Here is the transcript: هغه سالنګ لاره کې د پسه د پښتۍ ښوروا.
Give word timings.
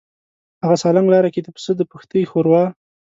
هغه 0.63 0.75
سالنګ 0.81 1.07
لاره 1.13 1.29
کې 1.33 1.41
د 1.43 1.47
پسه 1.55 1.71
د 1.77 1.81
پښتۍ 1.91 2.21
ښوروا. 2.31 2.63